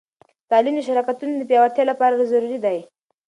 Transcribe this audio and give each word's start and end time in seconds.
تعلیم 0.49 0.75
د 0.77 0.81
شراکتونو 0.87 1.33
د 1.37 1.43
پیاوړتیا 1.49 1.83
لپاره 1.91 2.29
ضروری 2.31 2.59
دی. 2.65 2.77